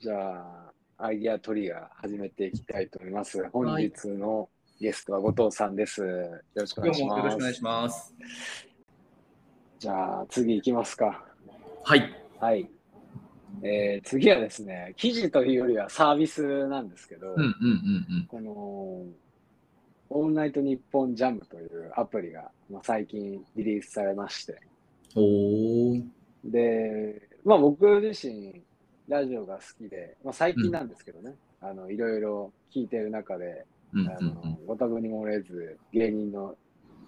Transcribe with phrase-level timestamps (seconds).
[0.00, 3.48] じゃあ、アイディアトリガー始めていきたいと思います。
[3.50, 4.48] 本日の
[4.80, 6.02] ゲストは後藤さんです。
[6.02, 7.50] よろしくお願いしよろしくお願ます。
[7.50, 8.14] いします。
[9.80, 11.24] じゃあ、次行きますか。
[11.82, 12.12] はい。
[12.38, 12.70] はい。
[13.62, 17.34] えー次はですね、記事というよりはサービスなんですけど、
[18.28, 18.52] この、
[20.10, 24.60] オールナイトニッポンジャムというアプリが、まあ、最近リリースされまして。
[26.44, 28.62] で、まあ僕自身、
[29.08, 36.54] ラジオが好きで、まあ最近なんですけどね、あの、いろいろ聞いてる中で、うんうんあの、ご多分に漏れず、芸人の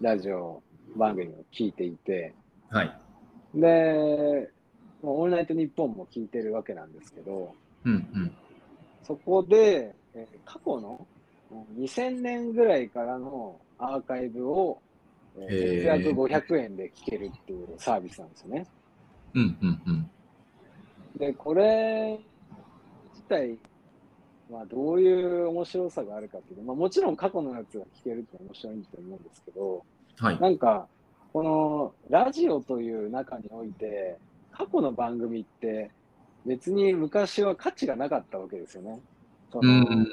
[0.00, 0.62] ラジオ
[0.96, 2.32] 番組を聞いていて、
[2.70, 2.76] うん。
[2.78, 3.00] はい。
[3.54, 4.48] で、
[5.02, 7.52] まあオールナイトニッポンも聞いてるわけなんですけど、
[7.84, 8.32] うんうん。
[9.02, 11.06] そこで、えー過去の
[11.50, 14.78] うん2000年ぐらいからのアーカイブを、
[15.36, 18.66] えーへー月額500円で聞けるっていうサービスなんですよね。
[19.34, 20.10] うんうんうん。
[21.18, 22.18] で、これ
[23.12, 23.58] 自体、
[24.50, 29.84] まあ、どういう面白さがあるかっていうと、まあ、もちろん過去のやつが聞けるって面白いと思うんですけど、
[30.18, 30.40] はい。
[30.40, 30.86] なんか、
[31.32, 34.16] このラジオという中において、
[34.52, 35.90] 過去の番組って
[36.46, 39.00] 別に昔は価値がなかったわけですよね。
[39.52, 40.06] そのうん。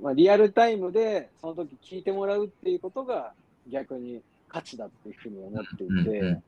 [0.00, 3.32] まあ、リアルタイムでその時聞いてもらうっていうことが
[3.68, 6.40] 逆に価値だっていうふうに思っていて、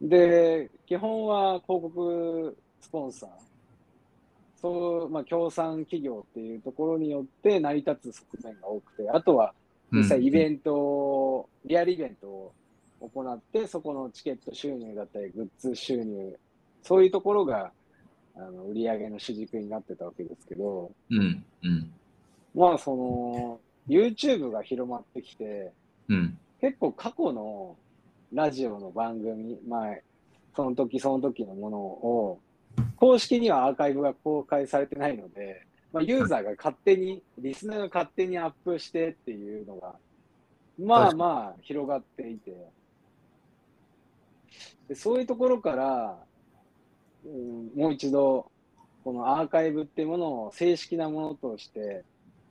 [0.00, 3.28] で、基本は広告スポンサー、
[4.60, 9.54] そう、まあ、協賛企業っていうところによって成り立つ側面が多くて、あとは
[9.92, 9.98] うん。
[10.00, 12.52] 実際イベンントを、リアルイベントを
[13.00, 16.38] 行って、そこのチケット収入だったり、グッズ収入、
[16.82, 17.72] そういうところが、
[18.36, 21.92] あの、売り上げの主軸になってたわけですけど、うんうん。
[22.54, 25.72] まあ、その、YouTube が広まってきて、
[26.08, 26.38] うん。
[26.60, 27.76] 結構過去の
[28.32, 29.96] ラジオの番組、まあ、
[30.54, 32.40] その時その時のものを、
[32.96, 39.94] 公式にはアーカイブが公開されてないので、まあ、ユーザーが勝手に、リスナーが勝手にアップしてっていうのが、
[40.78, 42.54] まあまあ広がっていて、
[44.88, 46.18] でそういうところから、
[47.24, 48.50] うん、もう一度、
[49.04, 52.04] このアーカイブっていうものを正式なものとして、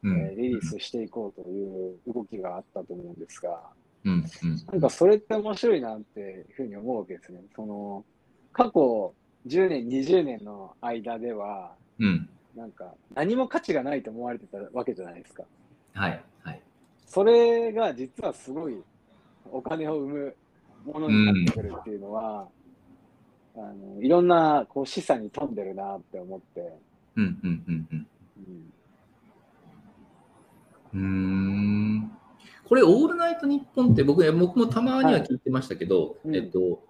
[0.03, 0.19] うん。
[0.21, 3.61] えーリリースしていこうという動きがあったと思うんですが、
[4.03, 4.25] うん。
[4.71, 7.41] なんかそれって面白いなっていうふうに思うわけですね。
[7.55, 8.05] その、
[8.53, 9.13] 過去
[9.47, 12.05] 10年、20年の間では、うん。
[12.05, 12.29] うん。
[12.55, 15.43] なんか何も価値がないと思われてたわけじゃないですか。
[15.93, 16.23] はい。
[16.43, 16.61] はい。
[17.05, 18.81] それが実はすごい
[19.51, 20.35] お金を生む
[20.85, 22.47] ものになってくるっていうのは、
[23.55, 26.73] あのいろんなこう示唆に富んでるなって思って、
[27.15, 28.07] うんうんうんうん。
[28.37, 28.71] うん
[30.93, 32.11] うーん
[32.67, 36.81] これ、オールナイトニッポンって僕ね、僕もたまには聞いてましたけど、うんえっと、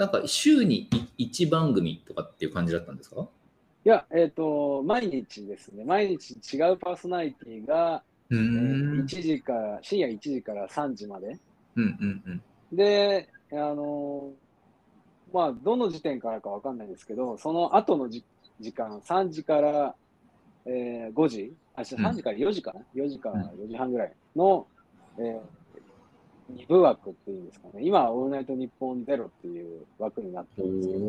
[0.00, 0.88] なんか週に
[1.18, 3.28] 1番組とかっていう感じだったんですか？
[3.84, 9.00] いや、えっ、と、毎日ですね、毎日違うパーソナリティが、うーえん。
[9.00, 11.38] ー1時から、深夜1時から3時まで、
[11.76, 12.42] うんうんうん。
[12.72, 18.24] で、あのーまあ、どの時点からかわかんないですけど、その後のじ
[18.60, 19.96] 時間、3時から、
[20.66, 22.04] えー5時、あ、違ううん。
[22.06, 24.68] 3時から4時かな、4時からうん4時半ぐらいの、
[25.18, 25.22] え
[26.56, 31.00] 2部枠っていうんですかね、今はオールナイトニッポンゼロっていう枠になってるんですけど、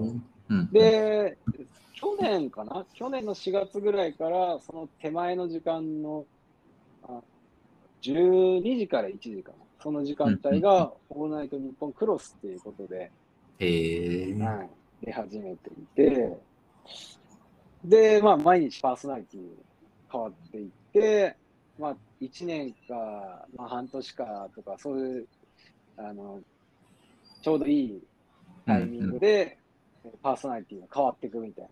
[0.50, 1.38] うん、で、
[1.94, 2.86] 去年かな？
[2.94, 6.26] 去年の4月ぐらいから、その手前の時間の、
[7.04, 7.22] あ
[8.02, 9.58] 12時から1時かな？
[9.82, 13.12] その時間帯が、オールナイトニッポンクロスっていうことで。
[13.60, 16.38] はい、出始めていて、
[17.86, 19.42] で、まあ、毎日パーソナリティ
[20.12, 21.38] 変わっていって、
[21.82, 25.28] まあ、1年か、まあ、半年かとか、そういう、
[25.98, 26.40] あの、
[27.42, 28.00] ちょうどいい
[28.68, 29.58] タイミングで、
[30.22, 31.70] パーソナリティが変わっていくみたいな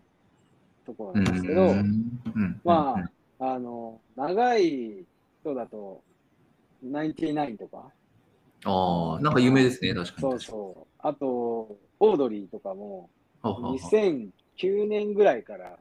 [0.84, 2.96] ところなんですけど、うんま
[3.38, 5.06] あ、あの、長い
[5.42, 6.02] 人だと、
[6.82, 7.92] 99とか、
[8.64, 10.20] ああ、なんか有名ですね、確かに。
[10.22, 10.94] そうそう。
[10.98, 13.08] あと、オードリーとかも、
[13.42, 15.78] ははは2009年ぐらいから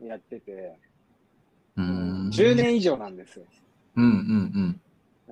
[0.00, 0.78] やってて、
[1.76, 3.44] うーん10年以上なんですよ。
[3.96, 4.80] うんうん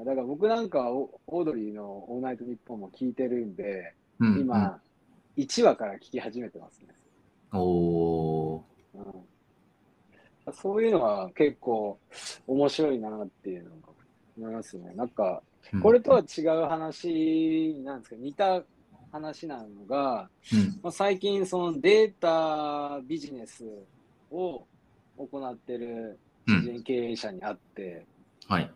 [0.04, 4.34] だから僕なんかはオオードリーのオールナイトニッポンも聞いてるんで、うん。
[4.34, 4.80] うん、今、
[5.36, 6.88] 1話から聞き始めてますね。
[7.52, 7.60] うん。
[7.60, 8.98] おー
[10.46, 11.98] うん、そういうのは結構
[12.46, 13.76] 面白いなっていうのが
[14.38, 14.92] 思いますね。
[14.94, 18.62] なんか、うんこれとは違う話なんですけど、似た
[19.12, 23.64] 話なのが、うんまあ、最近そのデータビジネス
[24.32, 24.64] を
[25.16, 26.18] 行ってる
[26.48, 28.04] 知人経営者に会って、
[28.50, 28.70] はい。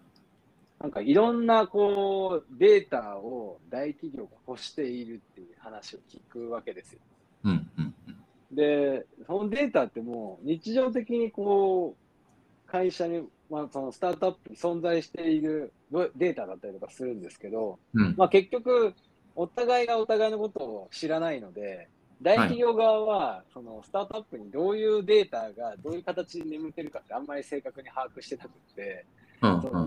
[0.81, 7.00] なんかいろんなこうデータを大企業が欲しているっていう話を聞くわけですよ。
[7.43, 8.11] うんうんう
[8.53, 8.55] ん。
[8.55, 15.73] で、そのデータってもう日常的にこう、会社に、まあ、そのスタートアップに存在している
[16.15, 18.15] データだったりとかするんですけど、うん。
[18.17, 18.94] まあ、結局、
[19.35, 21.88] お互いがお互いのことを知らないので、
[22.23, 29.05] 大企業側は、そのスタートアップにどういうデータがどういう形に眠ってるかってあんまり正確に把握してなくて、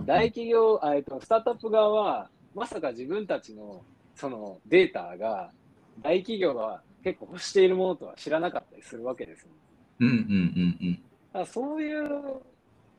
[0.06, 3.83] 大企業、あえっと、スタートアップ側は、まさか自分たちの
[4.15, 5.51] そのデータが
[6.00, 9.51] 大企業が結構欲しているものとは知らなかったりするわけですよ。
[10.00, 11.00] うんうんうん
[11.36, 11.45] うん。
[11.45, 12.42] そういう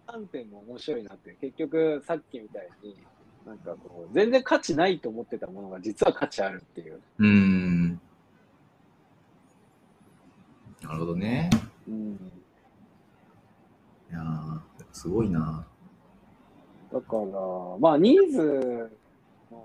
[0.06, 2.96] 観点も面白いなって、結局さっきみたいに、
[3.44, 7.00] なんかこう、全然価値ないと思ってたものが実は価値あるっていう。
[7.19, 8.00] うーん。
[10.82, 11.50] なるほどね。
[11.88, 12.12] うん、
[14.11, 14.61] いやー
[14.93, 15.66] すごいな。
[17.00, 17.23] だから、
[17.79, 18.91] まあ、ニーズ
[19.50, 19.65] の、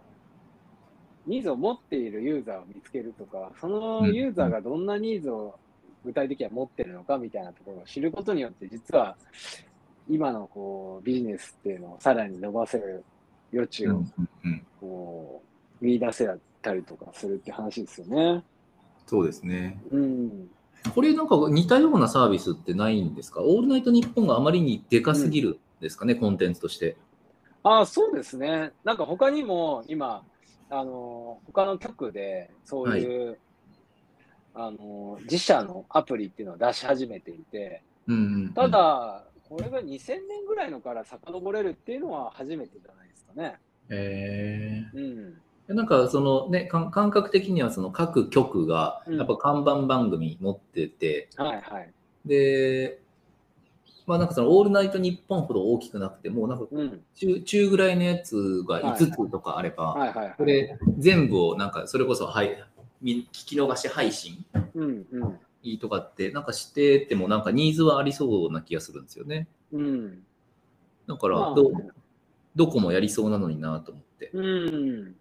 [1.25, 5.55] ニーズを持っているユーザーを見つけるとか、そのユーザーがどんなニーズを
[6.05, 9.15] 具体的には持ってるのかみたいなところを知ることによって、実は
[10.09, 13.03] 今のこうビジネスっていうのをさらに伸ばせる
[13.53, 14.65] 余地をうんうんうん。
[14.81, 15.41] こ
[15.81, 16.29] う見出せ
[16.61, 18.43] たりとかするって話ですよね。
[19.07, 19.81] そうですね。
[19.91, 20.49] うん。
[20.93, 23.41] これなんか似たようなサービスってないんですか？
[23.41, 26.97] オールナイトニッポンがあまりにでかすぎるんですかね、コンテンツとして。
[27.63, 28.71] ああ、そうですね。
[28.83, 30.23] なんか他にも今、
[30.69, 33.39] あの、他の局でそういう、
[34.53, 43.57] あの、自社のアプリっていうのを出し始めていて、うんうんうんた、だ、これが2000年ぐらいのから遡れるっていうのは初めてじゃないですかね。
[43.89, 45.41] えうん。
[45.69, 51.93] ー、なんかそのね、感感覚的にはその各局がうんやっぱ看板番組持ってて、はいはい。
[52.25, 53.02] で、
[54.05, 57.01] まあなんかそのオールナイトニッポンほど大きくなくても、なんかうん。
[57.15, 60.35] 中中ぐらいのやつが5つとかあれば、はいはいはい。
[60.37, 62.63] それ全部をなんかそれこそ、はい、
[63.01, 64.45] み聞き逃し配信
[64.75, 65.39] うんうん。
[65.63, 69.47] いいとかって、なんかしててもなんかニーズはありそうな気がするんですよね。
[69.71, 70.23] うん。
[71.07, 71.71] だからまあど、
[72.55, 74.29] どこもやりそうなのになと思って。
[74.33, 75.15] うん。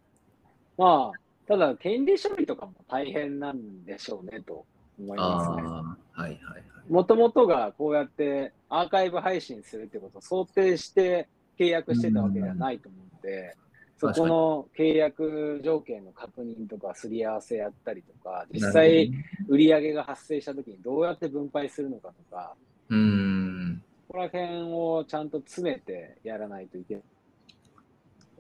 [0.77, 4.65] まあ、ただ、権利処理とかも大変なんでしょうねと
[4.99, 5.63] 思いあますね。
[5.63, 6.65] あ、はいはいはい。
[6.89, 11.29] もともとがこうやってアーカイブ配信するってことを想定して
[11.59, 13.55] 契約してたわけではないと思うので、
[13.99, 19.13] そこの契約条件の確認とかすり合わせやったりとか、実な際る
[19.49, 22.55] 売り上げが発生した時にどうやって分配するのかとか、
[22.89, 26.95] うーん、ここら辺をちゃんと詰めてやらないといけ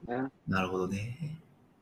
[0.06, 0.22] ない。
[0.24, 1.38] ねなるほどね。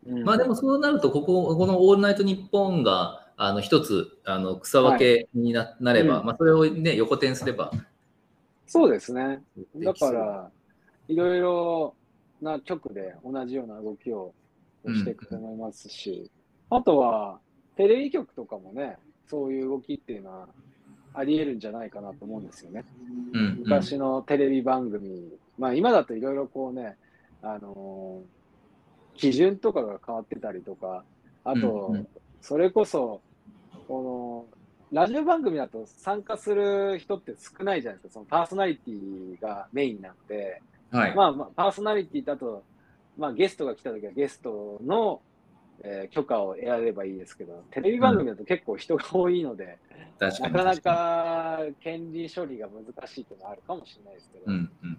[0.06, 7.70] うんまあでもそうなると、ここ、このオールナイトニッポンが、あの、一つ、あの、草分けにな,、なれば、うんまあそれをね、横転すれば。
[8.70, 9.42] そうですね。
[9.76, 10.48] だから、
[11.08, 11.94] いろいろ
[12.40, 14.32] な局で同じような動きを
[14.86, 16.30] していくと思いますし、
[16.70, 17.40] あとは、
[17.74, 18.96] テレビ局とかもね、
[19.26, 20.48] そういう動きっていうのは
[21.14, 22.84] あり得るんじゃないかなと思うんですよね。
[23.32, 26.96] うんうん昔のテレビ番組、まあ今だといろいろこうね、
[27.42, 28.40] あのー
[29.16, 31.04] 基準とかが変わってたりとか、
[31.44, 32.08] あとうんうん、
[32.40, 33.20] それこそ、
[33.88, 34.59] この、
[34.92, 41.14] ラジオ番組だと参加する人って少ないじゃないですか、そのパーソナリティがメインなんで、はい。
[41.14, 42.64] まあ、まあ、パーソナリティだと、
[43.16, 45.20] まあ、ゲストが来た時はゲストの、
[45.82, 49.78] えー許可を得られればいいですけど、テレビ番組だと結構人が多いので、
[50.18, 50.52] 確かに。
[50.54, 54.58] なかな確かか権利処理が難しいというのはあるかもしれないですけど、に。
[54.58, 54.98] うんうん。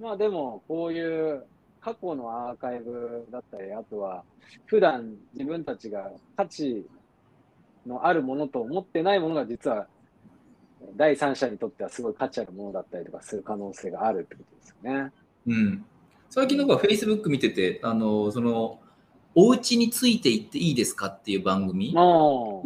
[0.00, 1.46] まあでも、こういう
[1.80, 4.24] 過去のアーカイブだったり、あとは、
[4.66, 6.84] 普段自分たちが価値
[7.86, 9.86] のあるものと思ってないものが実は、
[10.96, 15.12] 第三者にとってはすごい価値あるものだったりとかする可能性があるってことですよね。
[15.46, 15.84] うん。
[16.30, 18.80] 最近なんか Facebook 見てて、あの、その、
[19.34, 21.92] お家について行っていいですかっていう番組。
[21.94, 22.62] の、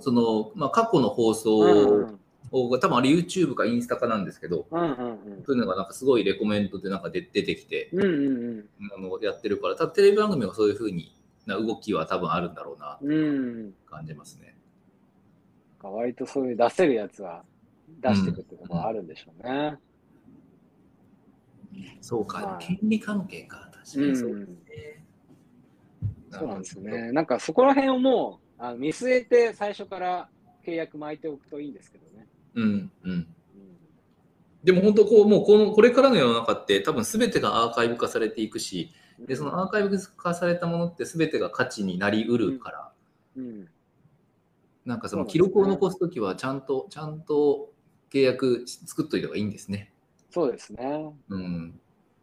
[0.00, 2.08] その、まあ、過去の放うん送
[2.52, 11.14] を、多分あれ YouTube かインスタかなんですけど、うんうんうんそういうのがなんかすごいレコメントでなんか出出てきて、うんうんあのやってるから、多分テレビ番組はそういうふうに
[11.46, 14.54] な動きは多分あるんだろうなう感じますね。
[15.82, 17.42] 割とそういう出せるやつは
[18.00, 19.78] 出していくってことがあるんでしょうね。
[22.00, 25.04] そうか、はい権利関係か、確かにそうですね。
[26.30, 26.78] そうなんです。
[26.78, 27.12] ね。
[27.12, 30.28] なんかそこら辺をもうあの見据えて最初から
[30.66, 32.26] 契約巻いておくといいんですけどね。
[32.54, 33.10] うんうん。
[33.12, 33.26] うん
[34.62, 38.90] でも本当こう、もうこのこれからの世の中って多分全てがアーカイブ化されていくし、
[39.26, 42.92] でそのアーカイブ化されたものって全てが価値になりうるから、
[43.36, 43.68] うん
[44.84, 47.70] なんかその記録を残すときはちゃんと、ちゃんと
[48.12, 49.92] 契約作っといた方がいいんですね。
[50.30, 51.12] そうですね。
[51.28, 51.78] うん。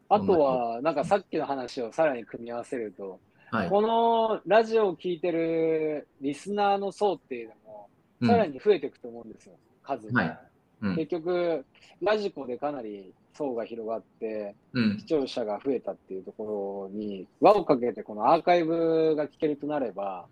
[0.10, 3.20] あとは、なんかさっきの話をさらに組み合わせると、
[3.51, 3.70] はい。
[3.70, 7.89] このラジオを聞いてるリスナーの層っていうのも、
[8.22, 10.22] うんさらに増えていくと思うんですよ、数が。
[10.22, 10.39] はい
[10.82, 11.66] うん結局、
[12.01, 14.98] ラジコでかなり層が広がって、うん。
[15.00, 20.25] 視聴者が増えたっていうところに輪をかけてこのアーカイブが聞けるとなれば、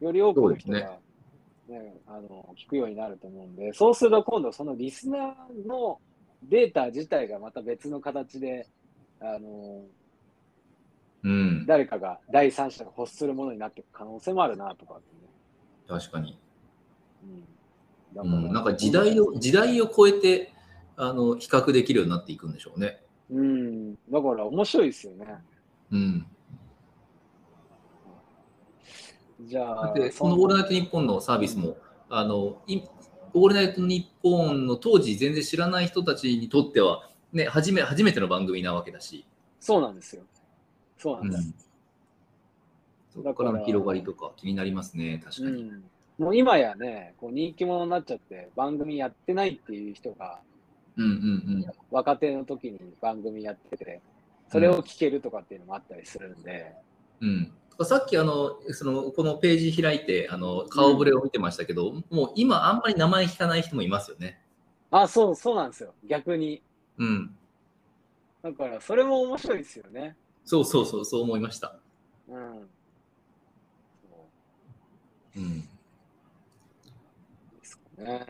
[0.00, 0.88] より多くの人が、そう
[1.72, 1.94] ね。
[2.06, 5.98] あの聞くようになると思うんで、そうすると今度そのリスナーの
[6.42, 8.68] データ自体がまた別の形で、
[9.20, 9.82] あの
[11.22, 15.00] うん、誰かが第三者が欲するものになっていく可能性もあるなとかね、
[15.88, 16.38] 確かに。
[18.14, 20.53] うん、なんか時代を時代を超えて
[20.96, 23.00] あの比較できるようになっていくんでしょうね。
[23.30, 25.26] うん、だから面白いですよね。
[25.90, 26.26] うん、
[29.42, 31.76] じゃあ、そこの「オールナイトニッポン」のサービスも
[32.08, 32.80] あのい
[33.32, 39.26] オールナイトニッポンの当時全然知らない人たちにとっては、ね、初め初めての番組なわけだし、
[39.58, 40.22] そうなんですよ。
[40.96, 41.68] そうなんうんです。、
[43.10, 45.62] そこからの広がりとか気になりますね、確かに。
[45.64, 45.84] うん、
[46.18, 50.40] もう今やね、こう人気者になっちゃって、番組やってないっていう人が、
[50.96, 54.00] うんうん若手の時に番組やってて、
[54.50, 56.74] それを聞けるとかっていうのもあったりするんで、
[57.20, 64.40] うんうんさっきあのそのこのページ開いてあの顔ぶれを見てましたけど、もう今あんまり名前聞かない人もいますよね。
[64.92, 65.92] あ、そう、そうなんですよ。
[66.06, 66.62] 逆に。
[66.98, 67.36] うん、
[68.44, 70.14] だから、それも面白いですよね。
[70.44, 71.76] そうそうそうそう思いました。
[72.28, 72.68] うん。
[75.34, 75.62] そうんう
[77.60, 78.26] ですかね。